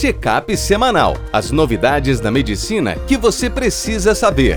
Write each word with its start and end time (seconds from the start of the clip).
Check-up 0.00 0.56
semanal. 0.56 1.16
As 1.32 1.50
novidades 1.50 2.20
da 2.20 2.30
medicina 2.30 2.94
que 3.08 3.16
você 3.16 3.50
precisa 3.50 4.14
saber. 4.14 4.56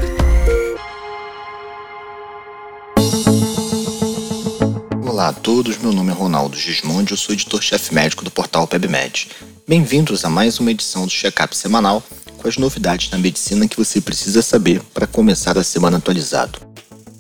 Olá 5.04 5.30
a 5.30 5.34
todos, 5.34 5.80
meu 5.80 5.92
nome 5.92 6.12
é 6.12 6.14
Ronaldo 6.14 6.56
Gismondi, 6.56 7.10
eu 7.10 7.18
sou 7.18 7.34
editor-chefe 7.34 7.92
médico 7.92 8.24
do 8.24 8.30
portal 8.30 8.68
PebMed. 8.68 9.30
Bem-vindos 9.68 10.24
a 10.24 10.30
mais 10.30 10.60
uma 10.60 10.70
edição 10.70 11.08
do 11.08 11.12
Check-up 11.12 11.58
semanal 11.58 12.04
com 12.38 12.48
as 12.48 12.58
novidades 12.58 13.10
da 13.10 13.18
medicina 13.18 13.68
que 13.68 13.78
você 13.78 14.00
precisa 14.00 14.44
saber 14.44 14.80
para 14.94 15.08
começar 15.08 15.58
a 15.58 15.64
semana 15.64 15.98
atualizado. 15.98 16.71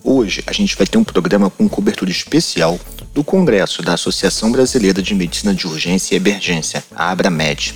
Hoje 0.03 0.43
a 0.47 0.51
gente 0.51 0.75
vai 0.75 0.87
ter 0.87 0.97
um 0.97 1.03
programa 1.03 1.49
com 1.49 1.69
cobertura 1.69 2.09
especial 2.09 2.79
do 3.13 3.23
Congresso 3.23 3.83
da 3.83 3.93
Associação 3.93 4.51
Brasileira 4.51 4.99
de 4.99 5.13
Medicina 5.13 5.53
de 5.53 5.67
Urgência 5.67 6.15
e 6.15 6.17
Emergência, 6.17 6.83
a 6.95 7.11
ABRAMED. 7.11 7.75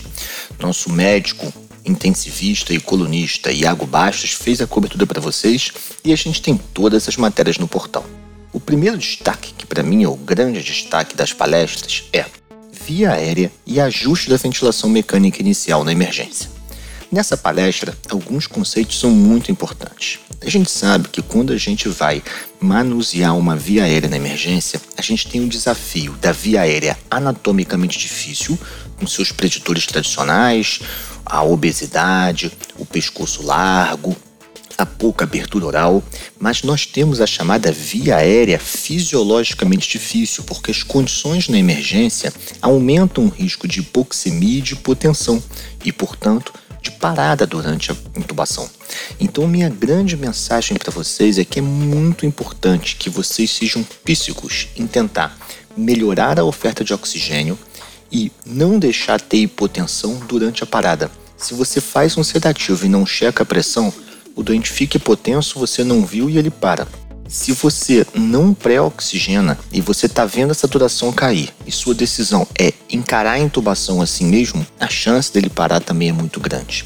Nosso 0.60 0.92
médico, 0.92 1.54
intensivista 1.86 2.74
e 2.74 2.80
colunista 2.80 3.52
Iago 3.52 3.86
Bastos 3.86 4.32
fez 4.32 4.60
a 4.60 4.66
cobertura 4.66 5.06
para 5.06 5.22
vocês 5.22 5.72
e 6.04 6.12
a 6.12 6.16
gente 6.16 6.42
tem 6.42 6.58
todas 6.58 7.08
as 7.08 7.16
matérias 7.16 7.60
no 7.60 7.68
portal. 7.68 8.04
O 8.52 8.60
primeiro 8.60 8.98
destaque, 8.98 9.54
que 9.54 9.66
para 9.68 9.84
mim 9.84 10.04
é 10.04 10.08
o 10.08 10.16
grande 10.16 10.64
destaque 10.64 11.16
das 11.16 11.32
palestras, 11.32 12.06
é 12.12 12.26
via 12.72 13.12
aérea 13.12 13.52
e 13.68 13.80
ajuste 13.80 14.32
da 14.32 14.38
ventilação 14.38 14.90
mecânica 14.90 15.42
inicial 15.42 15.84
na 15.84 15.92
emergência. 15.92 16.50
Nessa 17.12 17.38
palestra, 17.38 17.96
alguns 18.10 18.48
conceitos 18.48 19.00
são 19.00 19.12
muito 19.12 19.52
importantes. 19.52 20.20
A 20.42 20.50
gente 20.50 20.70
sabe 20.70 21.10
que 21.10 21.22
quando 21.22 21.54
a 21.54 21.58
gente 21.58 21.88
vai 21.90 22.22
manusear 22.60 23.36
uma 23.38 23.56
via 23.56 23.84
aérea 23.84 24.10
na 24.10 24.18
emergência, 24.18 24.80
a 24.98 25.02
gente 25.02 25.28
tem 25.28 25.44
o 25.44 25.50
desafio 25.50 26.14
da 26.14 26.32
via 26.32 26.62
aérea 26.62 26.98
anatomicamente 27.10 27.98
difícil, 27.98 28.58
com 28.98 29.08
seus 29.08 29.32
preditores 29.32 29.86
tradicionais, 29.86 30.80
a 31.26 31.44
obesidade, 31.44 32.52
o 32.78 32.86
pescoço 32.86 33.44
largo, 33.44 34.16
a 34.78 34.86
pouca 34.86 35.24
abertura 35.24 35.66
oral, 35.66 36.04
mas 36.40 36.64
nós 36.64 36.86
temos 36.86 37.22
a 37.22 37.28
chamada 37.28 37.72
via 37.72 38.18
aérea 38.18 38.60
fisiologicamente 38.60 39.90
difícil, 39.90 40.44
porque 40.44 40.72
as 40.72 40.84
condições 40.84 41.48
na 41.48 41.58
emergência 41.58 42.34
aumentam 42.62 43.26
o 43.26 43.30
risco 43.30 43.68
de 43.68 43.80
hipoxemia 43.80 44.60
e 44.60 44.62
de 44.62 44.74
hipotensão 44.74 45.42
e, 45.84 45.92
portanto, 45.92 46.54
de 46.86 46.92
parada 46.92 47.48
durante 47.48 47.92
a 47.92 47.96
intubação. 48.16 48.70
Então, 49.20 49.48
minha 49.48 49.70
grande 49.70 50.16
mensagem 50.16 50.78
para 50.78 50.92
vocês 50.92 51.40
é 51.40 51.44
que 51.44 51.58
é 51.58 51.62
muito 51.62 52.28
importante 52.28 52.96
que 52.96 53.10
vocês 53.10 53.50
sejam 53.50 53.84
psíquicos 54.04 54.68
em 54.78 54.86
tentar 54.86 55.36
melhorar 55.76 56.40
a 56.40 56.44
oferta 56.44 56.84
de 56.84 56.94
oxigênio 56.94 57.58
e 58.12 58.32
não 58.46 58.78
deixar 58.78 59.20
ter 59.20 59.38
hipotensão 59.38 60.20
durante 60.28 60.64
a 60.64 60.68
parada. 60.68 61.10
Se 61.36 61.56
você 61.56 61.82
faz 61.82 62.16
um 62.18 62.24
sedativo 62.24 62.86
e 62.86 62.90
não 62.90 63.04
checa 63.04 63.42
a 63.42 63.46
pressão, 63.46 63.92
o 64.36 64.44
doente 64.44 64.70
fica 64.70 64.98
hipotenso, 64.98 65.58
você 65.60 65.84
não 65.84 66.06
viu 66.06 66.30
e 66.30 66.38
ele 66.38 66.52
para. 66.52 66.88
Se 67.36 67.52
você 67.52 68.08
não 68.14 68.54
pré-oxigena 68.54 69.60
e 69.70 69.82
você 69.82 70.06
está 70.06 70.26
vendo 70.26 70.52
a 70.52 70.54
saturação 70.56 71.12
cair 71.12 71.54
e 71.68 71.72
sua 71.72 71.94
decisão 71.94 72.48
é 72.58 72.72
encarar 72.90 73.34
a 73.34 73.40
intubação 73.40 74.02
assim 74.02 74.26
mesmo, 74.26 74.66
a 74.80 74.88
chance 74.88 75.34
dele 75.34 75.50
parar 75.50 75.82
também 75.82 76.08
é 76.08 76.14
muito 76.14 76.40
grande. 76.40 76.86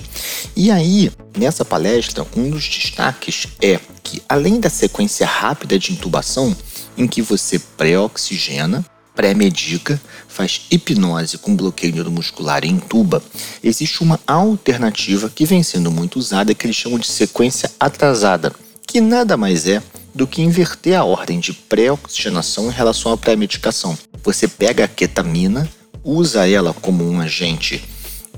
E 0.55 0.71
aí, 0.71 1.11
nessa 1.37 1.63
palestra, 1.63 2.25
um 2.35 2.49
dos 2.49 2.67
destaques 2.67 3.45
é 3.61 3.79
que, 4.01 4.23
além 4.27 4.59
da 4.59 4.71
sequência 4.71 5.25
rápida 5.25 5.77
de 5.77 5.93
intubação, 5.93 6.57
em 6.97 7.07
que 7.07 7.21
você 7.21 7.59
pré-oxigena, 7.77 8.83
pré-medica, 9.15 10.01
faz 10.27 10.61
hipnose 10.71 11.37
com 11.37 11.55
bloqueio 11.55 11.93
neuromuscular 11.93 12.65
e 12.65 12.69
intuba, 12.69 13.21
existe 13.63 14.01
uma 14.01 14.19
alternativa 14.25 15.29
que 15.29 15.45
vem 15.45 15.61
sendo 15.61 15.91
muito 15.91 16.17
usada 16.17 16.55
que 16.55 16.65
eles 16.65 16.75
chamam 16.75 16.97
de 16.97 17.07
sequência 17.07 17.71
atrasada, 17.79 18.51
que 18.87 18.99
nada 18.99 19.37
mais 19.37 19.67
é 19.67 19.79
do 20.13 20.27
que 20.27 20.41
inverter 20.41 20.97
a 20.97 21.03
ordem 21.03 21.39
de 21.39 21.53
pré-oxigenação 21.53 22.67
em 22.67 22.73
relação 22.73 23.11
à 23.11 23.17
pré-medicação. 23.17 23.97
Você 24.23 24.47
pega 24.47 24.85
a 24.85 24.87
ketamina, 24.87 25.69
usa 26.03 26.47
ela 26.47 26.73
como 26.73 27.07
um 27.07 27.19
agente 27.19 27.83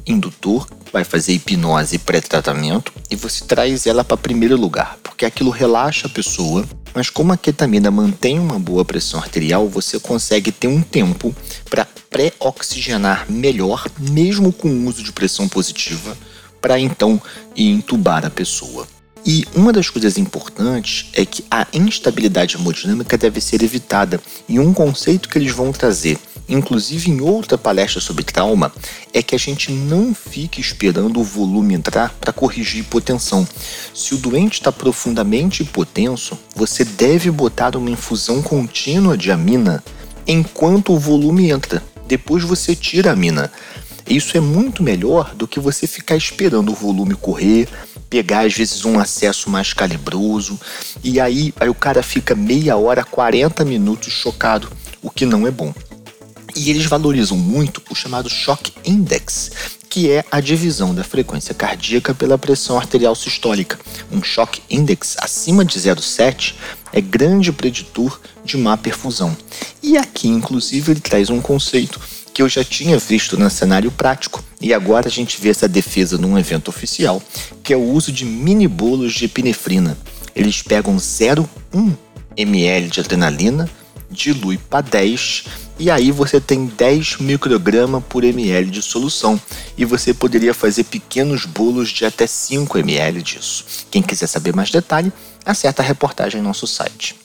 indutor, 0.05 0.67
vai 0.91 1.03
fazer 1.03 1.33
hipnose 1.33 1.97
pré-tratamento 1.97 2.91
e 3.09 3.15
você 3.15 3.45
traz 3.45 3.85
ela 3.85 4.03
para 4.03 4.17
primeiro 4.17 4.57
lugar, 4.57 4.97
porque 5.03 5.25
aquilo 5.25 5.49
relaxa 5.49 6.07
a 6.07 6.09
pessoa, 6.09 6.65
mas 6.93 7.09
como 7.09 7.31
a 7.31 7.37
ketamina 7.37 7.89
mantém 7.89 8.39
uma 8.39 8.59
boa 8.59 8.83
pressão 8.83 9.19
arterial, 9.19 9.67
você 9.67 9.99
consegue 9.99 10.51
ter 10.51 10.67
um 10.67 10.81
tempo 10.81 11.33
para 11.69 11.87
pré-oxigenar 12.09 13.25
melhor, 13.29 13.87
mesmo 13.97 14.51
com 14.51 14.67
o 14.67 14.87
uso 14.87 15.01
de 15.01 15.11
pressão 15.11 15.47
positiva, 15.47 16.17
para 16.59 16.79
então 16.79 17.21
intubar 17.55 18.25
a 18.25 18.29
pessoa. 18.29 18.87
E 19.25 19.45
uma 19.53 19.71
das 19.71 19.89
coisas 19.89 20.17
importantes 20.17 21.09
é 21.13 21.25
que 21.25 21.45
a 21.49 21.67
instabilidade 21.73 22.55
hemodinâmica 22.55 23.17
deve 23.17 23.39
ser 23.39 23.61
evitada. 23.61 24.19
E 24.49 24.59
um 24.59 24.73
conceito 24.73 25.29
que 25.29 25.37
eles 25.37 25.51
vão 25.51 25.71
trazer, 25.71 26.17
inclusive 26.49 27.11
em 27.11 27.21
outra 27.21 27.55
palestra 27.57 28.01
sobre 28.01 28.23
trauma, 28.23 28.73
é 29.13 29.21
que 29.21 29.35
a 29.35 29.37
gente 29.37 29.71
não 29.71 30.15
fique 30.15 30.59
esperando 30.59 31.19
o 31.19 31.23
volume 31.23 31.75
entrar 31.75 32.15
para 32.19 32.33
corrigir 32.33 32.81
hipotensão. 32.81 33.47
Se 33.93 34.15
o 34.15 34.17
doente 34.17 34.53
está 34.53 34.71
profundamente 34.71 35.61
hipotenso, 35.61 36.37
você 36.55 36.83
deve 36.83 37.29
botar 37.29 37.75
uma 37.75 37.91
infusão 37.91 38.41
contínua 38.41 39.15
de 39.15 39.31
amina 39.31 39.83
enquanto 40.25 40.93
o 40.93 40.99
volume 40.99 41.51
entra. 41.51 41.83
Depois 42.07 42.43
você 42.43 42.75
tira 42.75 43.11
a 43.11 43.13
amina. 43.13 43.51
Isso 44.09 44.35
é 44.35 44.39
muito 44.41 44.81
melhor 44.81 45.33
do 45.35 45.47
que 45.47 45.59
você 45.59 45.85
ficar 45.87 46.17
esperando 46.17 46.71
o 46.71 46.75
volume 46.75 47.15
correr, 47.15 47.69
pegar 48.11 48.41
às 48.45 48.53
vezes 48.53 48.83
um 48.83 48.99
acesso 48.99 49.49
mais 49.49 49.71
calibroso 49.71 50.59
e 51.01 51.17
aí, 51.17 51.53
aí 51.57 51.69
o 51.69 51.73
cara 51.73 52.03
fica 52.03 52.35
meia 52.35 52.75
hora, 52.75 53.05
40 53.05 53.63
minutos 53.63 54.11
chocado, 54.11 54.69
o 55.01 55.09
que 55.09 55.25
não 55.25 55.47
é 55.47 55.51
bom. 55.51 55.73
E 56.53 56.69
eles 56.69 56.85
valorizam 56.85 57.37
muito 57.37 57.81
o 57.89 57.95
chamado 57.95 58.29
Shock 58.29 58.73
Index, 58.83 59.51
que 59.89 60.11
é 60.11 60.25
a 60.29 60.41
divisão 60.41 60.93
da 60.93 61.05
frequência 61.05 61.55
cardíaca 61.55 62.13
pela 62.13 62.37
pressão 62.37 62.77
arterial 62.77 63.15
sistólica. 63.15 63.79
Um 64.11 64.21
Shock 64.21 64.61
Index 64.69 65.15
acima 65.17 65.63
de 65.63 65.79
0,7 65.79 66.55
é 66.91 66.99
grande 66.99 67.53
preditor 67.53 68.19
de 68.43 68.57
má 68.57 68.75
perfusão. 68.75 69.35
E 69.81 69.97
aqui, 69.97 70.27
inclusive, 70.27 70.91
ele 70.91 70.99
traz 70.99 71.29
um 71.29 71.39
conceito 71.39 72.01
que 72.33 72.41
eu 72.41 72.49
já 72.49 72.63
tinha 72.63 72.97
visto 72.99 73.39
no 73.39 73.49
cenário 73.49 73.89
prático 73.89 74.43
e 74.61 74.73
agora 74.73 75.07
a 75.07 75.11
gente 75.11 75.41
vê 75.41 75.49
essa 75.49 75.67
defesa 75.67 76.17
num 76.17 76.37
evento 76.37 76.67
oficial, 76.67 77.21
que 77.63 77.73
é 77.73 77.77
o 77.77 77.91
uso 77.91 78.11
de 78.11 78.25
mini 78.25 78.67
bolos 78.67 79.13
de 79.13 79.25
epinefrina. 79.25 79.97
Eles 80.35 80.61
pegam 80.61 80.95
0,1 80.97 81.97
ml 82.37 82.87
de 82.89 82.99
adrenalina, 82.99 83.69
dilui 84.09 84.57
para 84.57 84.81
10 84.81 85.45
e 85.79 85.89
aí 85.89 86.11
você 86.11 86.39
tem 86.39 86.65
10 86.65 87.17
microgramas 87.17 88.03
por 88.07 88.23
ml 88.23 88.69
de 88.69 88.81
solução 88.81 89.39
e 89.77 89.83
você 89.83 90.13
poderia 90.13 90.53
fazer 90.53 90.83
pequenos 90.83 91.45
bolos 91.45 91.89
de 91.89 92.05
até 92.05 92.27
5 92.27 92.77
ml 92.77 93.21
disso. 93.21 93.65
Quem 93.89 94.01
quiser 94.01 94.27
saber 94.27 94.53
mais 94.53 94.69
detalhe, 94.69 95.11
acessa 95.43 95.81
a 95.81 95.85
reportagem 95.85 96.39
em 96.39 96.43
nosso 96.43 96.67
site. 96.67 97.20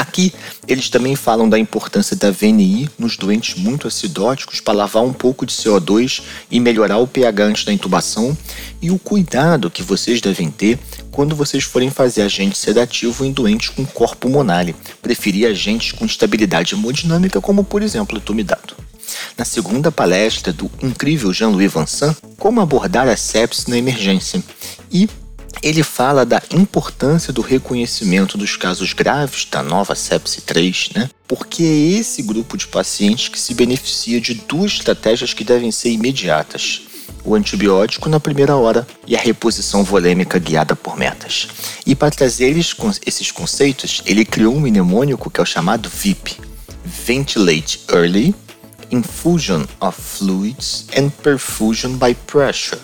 Aqui, 0.00 0.32
eles 0.66 0.88
também 0.88 1.14
falam 1.14 1.46
da 1.46 1.58
importância 1.58 2.16
da 2.16 2.30
VNI 2.30 2.88
nos 2.98 3.18
doentes 3.18 3.54
muito 3.54 3.86
acidóticos 3.86 4.58
para 4.58 4.72
lavar 4.72 5.02
um 5.02 5.12
pouco 5.12 5.44
de 5.44 5.52
CO2 5.52 6.22
e 6.50 6.58
melhorar 6.58 6.96
o 6.96 7.06
pH 7.06 7.44
antes 7.44 7.64
da 7.66 7.72
intubação 7.72 8.34
e 8.80 8.90
o 8.90 8.98
cuidado 8.98 9.70
que 9.70 9.82
vocês 9.82 10.22
devem 10.22 10.50
ter 10.50 10.78
quando 11.10 11.36
vocês 11.36 11.64
forem 11.64 11.90
fazer 11.90 12.22
agente 12.22 12.56
sedativo 12.56 13.26
em 13.26 13.30
doentes 13.30 13.68
com 13.68 13.84
corpo 13.84 14.16
pulmonar. 14.16 14.64
Preferir 15.02 15.46
agentes 15.46 15.92
com 15.92 16.06
estabilidade 16.06 16.72
hemodinâmica, 16.72 17.38
como 17.38 17.62
por 17.62 17.82
exemplo 17.82 18.16
o 18.16 18.22
tumidato. 18.22 18.74
Na 19.36 19.44
segunda 19.44 19.92
palestra 19.92 20.50
do 20.50 20.70
incrível 20.82 21.30
Jean-Louis 21.30 21.74
Vincent, 21.74 22.16
como 22.38 22.62
abordar 22.62 23.06
a 23.06 23.18
sepsis 23.18 23.66
na 23.66 23.76
emergência. 23.76 24.42
E 24.90 25.10
ele 25.62 25.82
fala 25.82 26.24
da 26.24 26.42
importância 26.52 27.32
do 27.32 27.42
reconhecimento 27.42 28.38
dos 28.38 28.56
casos 28.56 28.92
graves 28.92 29.46
da 29.50 29.62
nova 29.62 29.94
sepse 29.94 30.40
3, 30.40 30.90
né? 30.94 31.10
Porque 31.28 31.62
é 31.62 31.98
esse 31.98 32.22
grupo 32.22 32.56
de 32.56 32.66
pacientes 32.66 33.28
que 33.28 33.38
se 33.38 33.54
beneficia 33.54 34.20
de 34.20 34.34
duas 34.34 34.72
estratégias 34.72 35.34
que 35.34 35.44
devem 35.44 35.70
ser 35.70 35.90
imediatas: 35.90 36.82
o 37.24 37.34
antibiótico 37.34 38.08
na 38.08 38.18
primeira 38.18 38.56
hora 38.56 38.86
e 39.06 39.14
a 39.14 39.20
reposição 39.20 39.84
volêmica 39.84 40.38
guiada 40.38 40.74
por 40.74 40.96
metas. 40.96 41.48
E 41.86 41.94
para 41.94 42.10
trazer 42.10 42.56
esses 42.56 43.30
conceitos, 43.30 44.02
ele 44.06 44.24
criou 44.24 44.56
um 44.56 44.60
mnemônico 44.60 45.30
que 45.30 45.40
é 45.40 45.42
o 45.42 45.46
chamado 45.46 45.88
VIP: 45.88 46.38
Ventilate 46.84 47.80
Early, 47.92 48.34
Infusion 48.90 49.64
of 49.80 50.00
Fluids 50.00 50.86
and 50.96 51.10
Perfusion 51.22 51.92
by 51.92 52.14
Pressure, 52.26 52.80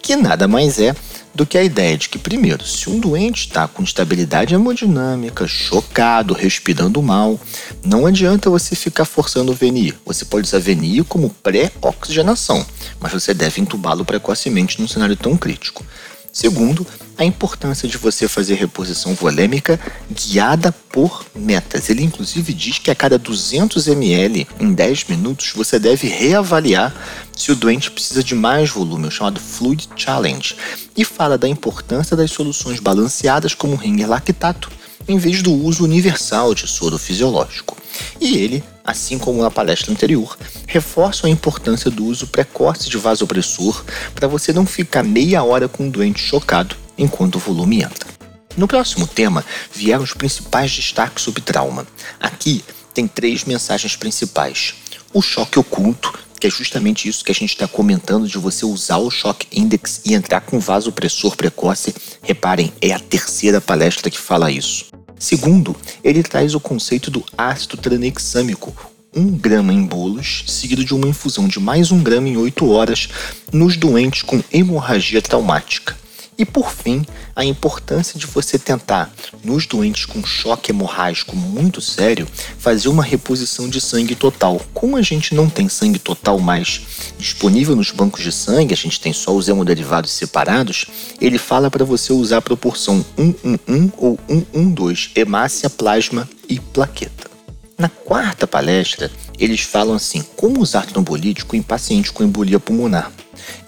que 0.00 0.16
nada 0.16 0.46
mais 0.46 0.78
é 0.78 0.94
do 1.34 1.46
que 1.46 1.56
a 1.56 1.62
ideia 1.62 1.96
de 1.96 2.08
que, 2.08 2.18
primeiro, 2.18 2.64
se 2.64 2.90
um 2.90 2.98
doente 2.98 3.46
está 3.46 3.66
com 3.66 3.82
instabilidade 3.82 4.54
hemodinâmica, 4.54 5.46
chocado, 5.46 6.34
respirando 6.34 7.02
mal, 7.02 7.40
não 7.84 8.06
adianta 8.06 8.50
você 8.50 8.76
ficar 8.76 9.04
forçando 9.04 9.52
o 9.52 9.54
VNI. 9.54 9.94
Você 10.04 10.24
pode 10.24 10.46
usar 10.46 10.58
VNI 10.58 11.04
como 11.04 11.30
pré-oxigenação, 11.30 12.64
mas 13.00 13.12
você 13.12 13.32
deve 13.32 13.60
entubá-lo 13.60 14.04
precocemente 14.04 14.80
num 14.80 14.88
cenário 14.88 15.16
tão 15.16 15.36
crítico. 15.36 15.84
Segundo, 16.32 16.86
a 17.18 17.26
importância 17.26 17.86
de 17.86 17.98
você 17.98 18.26
fazer 18.26 18.54
reposição 18.54 19.14
volêmica 19.14 19.78
guiada 20.10 20.72
por 20.72 21.26
metas. 21.34 21.90
Ele 21.90 22.02
inclusive 22.02 22.54
diz 22.54 22.78
que 22.78 22.90
a 22.90 22.94
cada 22.94 23.18
200 23.18 23.86
ml 23.86 24.48
em 24.58 24.72
10 24.72 25.04
minutos 25.04 25.52
você 25.54 25.78
deve 25.78 26.08
reavaliar 26.08 26.94
se 27.36 27.52
o 27.52 27.56
doente 27.56 27.90
precisa 27.90 28.24
de 28.24 28.34
mais 28.34 28.70
volume, 28.70 29.08
o 29.08 29.10
chamado 29.10 29.38
Fluid 29.38 29.90
Challenge, 29.94 30.56
e 30.96 31.04
fala 31.04 31.36
da 31.36 31.48
importância 31.48 32.16
das 32.16 32.30
soluções 32.30 32.80
balanceadas 32.80 33.54
como 33.54 33.76
ringer 33.76 34.08
lactato, 34.08 34.70
em 35.08 35.18
vez 35.18 35.42
do 35.42 35.52
uso 35.52 35.84
universal 35.84 36.54
de 36.54 36.66
soro 36.66 36.98
fisiológico. 36.98 37.76
E 38.20 38.36
ele, 38.36 38.64
assim 38.84 39.18
como 39.18 39.42
na 39.42 39.50
palestra 39.50 39.92
anterior, 39.92 40.36
reforça 40.66 41.26
a 41.26 41.30
importância 41.30 41.90
do 41.90 42.04
uso 42.04 42.26
precoce 42.26 42.88
de 42.88 42.96
vasopressor 42.96 43.84
para 44.14 44.28
você 44.28 44.52
não 44.52 44.66
ficar 44.66 45.02
meia 45.02 45.42
hora 45.42 45.68
com 45.68 45.86
o 45.86 45.90
doente 45.90 46.20
chocado 46.20 46.76
enquanto 46.96 47.36
o 47.36 47.38
volume 47.38 47.82
entra. 47.82 48.08
No 48.56 48.68
próximo 48.68 49.06
tema 49.06 49.44
vieram 49.72 50.04
os 50.04 50.12
principais 50.12 50.74
destaques 50.74 51.24
sobre 51.24 51.40
trauma. 51.40 51.86
Aqui 52.20 52.62
tem 52.92 53.08
três 53.08 53.44
mensagens 53.44 53.96
principais. 53.96 54.74
O 55.12 55.22
choque 55.22 55.58
oculto, 55.58 56.12
que 56.42 56.48
é 56.48 56.50
justamente 56.50 57.08
isso 57.08 57.24
que 57.24 57.30
a 57.30 57.34
gente 57.34 57.50
está 57.50 57.68
comentando 57.68 58.26
de 58.26 58.36
você 58.36 58.66
usar 58.66 58.96
o 58.96 59.08
choque 59.08 59.46
index 59.52 60.00
e 60.04 60.12
entrar 60.12 60.40
com 60.40 60.58
vasopressor 60.58 61.36
precoce. 61.36 61.94
Reparem, 62.20 62.72
é 62.80 62.92
a 62.92 62.98
terceira 62.98 63.60
palestra 63.60 64.10
que 64.10 64.18
fala 64.18 64.50
isso. 64.50 64.86
Segundo, 65.16 65.76
ele 66.02 66.20
traz 66.20 66.52
o 66.56 66.58
conceito 66.58 67.12
do 67.12 67.24
ácido 67.38 67.76
tranexâmico, 67.76 68.74
1 69.14 69.36
grama 69.36 69.72
em 69.72 69.84
bolos, 69.84 70.42
seguido 70.48 70.84
de 70.84 70.92
uma 70.92 71.06
infusão 71.06 71.46
de 71.46 71.60
mais 71.60 71.92
1 71.92 72.02
grama 72.02 72.28
em 72.28 72.36
8 72.36 72.68
horas 72.68 73.08
nos 73.52 73.76
doentes 73.76 74.22
com 74.22 74.42
hemorragia 74.52 75.22
traumática. 75.22 75.96
E 76.42 76.44
por 76.44 76.72
fim, 76.72 77.06
a 77.36 77.44
importância 77.44 78.18
de 78.18 78.26
você 78.26 78.58
tentar, 78.58 79.08
nos 79.44 79.64
doentes 79.64 80.04
com 80.04 80.26
choque 80.26 80.72
hemorrágico 80.72 81.36
muito 81.36 81.80
sério, 81.80 82.26
fazer 82.58 82.88
uma 82.88 83.04
reposição 83.04 83.68
de 83.68 83.80
sangue 83.80 84.16
total. 84.16 84.60
Como 84.74 84.96
a 84.96 85.02
gente 85.02 85.36
não 85.36 85.48
tem 85.48 85.68
sangue 85.68 86.00
total 86.00 86.40
mais 86.40 87.14
disponível 87.16 87.76
nos 87.76 87.92
bancos 87.92 88.24
de 88.24 88.32
sangue, 88.32 88.74
a 88.74 88.76
gente 88.76 88.98
tem 88.98 89.12
só 89.12 89.32
os 89.32 89.48
hemoderivados 89.48 90.10
separados, 90.10 90.86
ele 91.20 91.38
fala 91.38 91.70
para 91.70 91.84
você 91.84 92.12
usar 92.12 92.38
a 92.38 92.42
proporção 92.42 93.06
111 93.16 93.92
ou 93.96 94.18
112, 94.52 95.10
hemácia, 95.14 95.70
plasma 95.70 96.28
e 96.48 96.58
plaqueta. 96.58 97.30
Na 97.78 97.88
quarta 97.88 98.48
palestra, 98.48 99.12
eles 99.38 99.60
falam 99.60 99.94
assim: 99.94 100.24
como 100.34 100.60
usar 100.60 100.86
trombolítico 100.86 101.54
em 101.54 101.62
pacientes 101.62 102.10
com 102.10 102.24
embolia 102.24 102.58
pulmonar. 102.58 103.12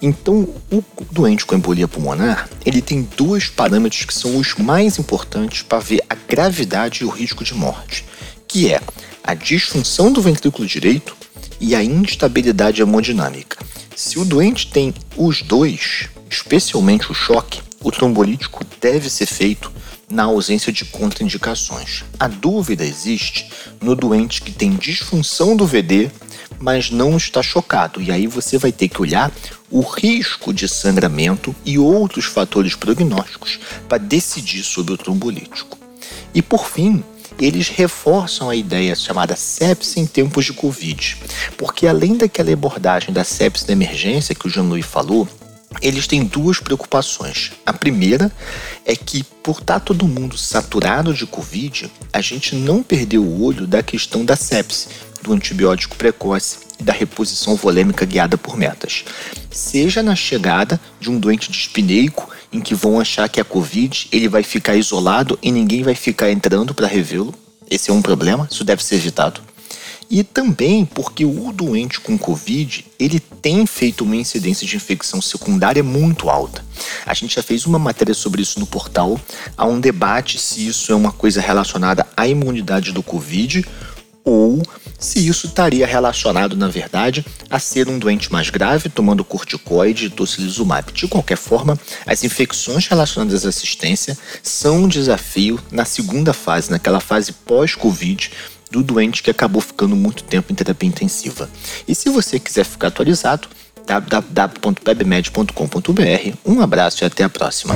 Então, 0.01 0.47
o 0.71 0.83
doente 1.11 1.45
com 1.45 1.55
embolia 1.55 1.87
pulmonar, 1.87 2.49
ele 2.65 2.81
tem 2.81 3.07
dois 3.15 3.47
parâmetros 3.47 4.05
que 4.05 4.13
são 4.13 4.37
os 4.37 4.55
mais 4.55 4.97
importantes 4.99 5.61
para 5.61 5.79
ver 5.79 6.01
a 6.09 6.15
gravidade 6.15 7.03
e 7.03 7.05
o 7.05 7.09
risco 7.09 7.43
de 7.43 7.53
morte, 7.53 8.05
que 8.47 8.71
é 8.71 8.81
a 9.23 9.33
disfunção 9.33 10.11
do 10.11 10.21
ventrículo 10.21 10.67
direito 10.67 11.15
e 11.59 11.73
a 11.75 11.83
instabilidade 11.83 12.81
hemodinâmica. 12.81 13.57
Se 13.95 14.19
o 14.19 14.25
doente 14.25 14.69
tem 14.69 14.93
os 15.15 15.41
dois, 15.41 16.09
especialmente 16.29 17.11
o 17.11 17.15
choque, 17.15 17.61
o 17.81 17.91
trombolítico 17.91 18.65
deve 18.81 19.09
ser 19.09 19.25
feito 19.25 19.71
na 20.09 20.23
ausência 20.23 20.71
de 20.71 20.85
contraindicações. 20.85 22.03
A 22.19 22.27
dúvida 22.27 22.85
existe 22.85 23.49
no 23.81 23.95
doente 23.95 24.41
que 24.41 24.51
tem 24.51 24.75
disfunção 24.75 25.55
do 25.55 25.65
VD 25.65 26.11
mas 26.59 26.89
não 26.89 27.17
está 27.17 27.41
chocado. 27.41 28.01
E 28.01 28.11
aí 28.11 28.27
você 28.27 28.57
vai 28.57 28.71
ter 28.71 28.87
que 28.87 29.01
olhar 29.01 29.31
o 29.69 29.81
risco 29.81 30.53
de 30.53 30.67
sangramento 30.67 31.55
e 31.65 31.77
outros 31.77 32.25
fatores 32.25 32.75
prognósticos 32.75 33.59
para 33.87 33.97
decidir 33.97 34.63
sobre 34.63 34.93
o 34.93 34.97
trombolítico. 34.97 35.77
E 36.33 36.41
por 36.41 36.67
fim, 36.67 37.03
eles 37.39 37.67
reforçam 37.67 38.49
a 38.49 38.55
ideia 38.55 38.95
chamada 38.95 39.35
sepsis 39.35 39.97
em 39.97 40.05
tempos 40.05 40.45
de 40.45 40.53
Covid, 40.53 41.17
porque 41.57 41.87
além 41.87 42.15
daquela 42.15 42.51
abordagem 42.51 43.13
da 43.13 43.23
sepsis 43.23 43.65
da 43.65 43.73
emergência 43.73 44.35
que 44.35 44.47
o 44.47 44.49
Jean-Louis 44.49 44.85
falou, 44.85 45.27
eles 45.81 46.07
têm 46.07 46.23
duas 46.23 46.59
preocupações. 46.59 47.51
A 47.65 47.73
primeira 47.73 48.31
é 48.85 48.95
que, 48.95 49.23
por 49.43 49.59
estar 49.59 49.79
todo 49.79 50.07
mundo 50.07 50.37
saturado 50.37 51.13
de 51.13 51.25
Covid, 51.25 51.91
a 52.13 52.21
gente 52.21 52.55
não 52.55 52.81
perdeu 52.81 53.23
o 53.23 53.43
olho 53.43 53.67
da 53.67 53.83
questão 53.83 54.23
da 54.23 54.35
sepsis, 54.35 54.87
do 55.25 55.33
antibiótico 55.33 55.97
precoce 55.97 56.59
e 56.79 56.83
da 56.83 56.93
reposição 56.93 57.55
volêmica 57.55 58.05
guiada 58.05 58.37
por 58.37 58.55
metas. 58.55 59.03
Seja 59.49 60.03
na 60.03 60.15
chegada 60.15 60.79
de 60.99 61.09
um 61.09 61.19
doente 61.19 61.51
dispineico, 61.51 62.29
em 62.53 62.61
que 62.61 62.75
vão 62.75 62.99
achar 62.99 63.27
que 63.27 63.39
é 63.39 63.43
Covid, 63.43 64.07
ele 64.11 64.29
vai 64.29 64.43
ficar 64.43 64.75
isolado 64.75 65.37
e 65.41 65.51
ninguém 65.51 65.81
vai 65.81 65.95
ficar 65.95 66.31
entrando 66.31 66.73
para 66.73 66.87
revê-lo. 66.87 67.33
Esse 67.69 67.89
é 67.89 67.93
um 67.93 68.01
problema, 68.01 68.47
isso 68.49 68.63
deve 68.63 68.83
ser 68.83 68.95
evitado. 68.95 69.41
E 70.09 70.23
também 70.23 70.85
porque 70.85 71.25
o 71.25 71.51
doente 71.51 71.99
com 71.99 72.15
Covid, 72.15 72.85
ele 72.99 73.19
tem 73.19 73.65
feito 73.65 74.03
uma 74.03 74.15
incidência 74.15 74.67
de 74.67 74.75
infecção 74.75 75.19
secundária 75.19 75.81
muito 75.81 76.29
alta. 76.29 76.63
A 77.03 77.13
gente 77.15 77.35
já 77.35 77.41
fez 77.41 77.65
uma 77.65 77.79
matéria 77.79 78.13
sobre 78.13 78.43
isso 78.43 78.59
no 78.59 78.67
portal. 78.67 79.19
Há 79.57 79.65
um 79.65 79.79
debate 79.79 80.37
se 80.37 80.67
isso 80.67 80.91
é 80.91 80.95
uma 80.95 81.11
coisa 81.11 81.41
relacionada 81.41 82.05
à 82.15 82.27
imunidade 82.27 82.91
do 82.91 83.01
Covid 83.01 83.65
ou 84.23 84.61
se 84.97 85.27
isso 85.27 85.47
estaria 85.47 85.85
relacionado, 85.85 86.55
na 86.55 86.67
verdade, 86.67 87.25
a 87.49 87.59
ser 87.59 87.87
um 87.87 87.99
doente 87.99 88.31
mais 88.31 88.49
grave 88.49 88.89
tomando 88.89 89.23
corticoide 89.23 90.05
e 90.05 90.09
tocilizumab. 90.09 90.91
De 90.91 91.07
qualquer 91.07 91.37
forma, 91.37 91.79
as 92.05 92.23
infecções 92.23 92.87
relacionadas 92.87 93.45
à 93.45 93.49
assistência 93.49 94.17
são 94.41 94.83
um 94.83 94.87
desafio 94.87 95.59
na 95.71 95.85
segunda 95.85 96.33
fase, 96.33 96.71
naquela 96.71 96.99
fase 96.99 97.33
pós-Covid, 97.33 98.31
do 98.71 98.81
doente 98.83 99.23
que 99.23 99.29
acabou 99.29 99.61
ficando 99.61 99.95
muito 99.95 100.23
tempo 100.23 100.51
em 100.51 100.55
terapia 100.55 100.89
intensiva. 100.89 101.47
E 101.87 101.93
se 101.93 102.09
você 102.09 102.39
quiser 102.39 102.65
ficar 102.65 102.87
atualizado, 102.87 103.47
www.pebmed.com.br. 103.85 106.37
Um 106.45 106.61
abraço 106.61 107.03
e 107.03 107.05
até 107.05 107.23
a 107.23 107.29
próxima. 107.29 107.75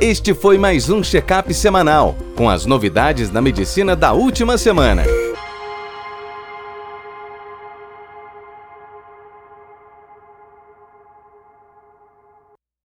Este 0.00 0.32
foi 0.32 0.56
mais 0.56 0.88
um 0.88 1.02
check-up 1.02 1.52
semanal 1.52 2.16
com 2.34 2.48
as 2.48 2.64
novidades 2.64 3.28
da 3.28 3.42
medicina 3.42 3.94
da 3.94 4.12
última 4.12 4.56
semana. 4.56 5.04